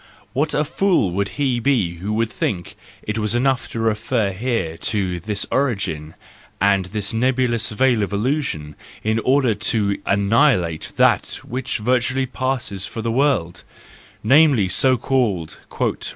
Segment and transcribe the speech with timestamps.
[0.33, 5.19] What a fool he would be who would think it enough to refer here to
[5.19, 6.15] this origin
[6.59, 13.03] and this nebulous veil of illusion, in order to annihilate that which virtually passes for
[13.03, 16.09] the world—namely, so called "reality